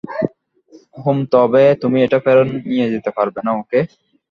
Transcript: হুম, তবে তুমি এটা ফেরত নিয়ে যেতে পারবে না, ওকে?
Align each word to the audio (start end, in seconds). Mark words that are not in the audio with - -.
হুম, 0.95 1.17
তবে 1.33 1.63
তুমি 1.81 1.97
এটা 2.05 2.17
ফেরত 2.25 2.47
নিয়ে 2.69 2.91
যেতে 2.93 3.09
পারবে 3.17 3.39
না, 3.45 3.51
ওকে? 3.61 3.79